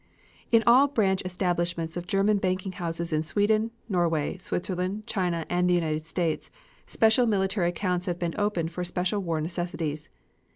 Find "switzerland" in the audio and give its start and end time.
4.39-5.05